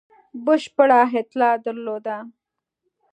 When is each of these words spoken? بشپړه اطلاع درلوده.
بشپړه 0.45 0.99
اطلاع 1.21 1.55
درلوده. 1.65 2.17